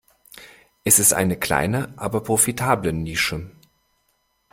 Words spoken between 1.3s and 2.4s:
kleine aber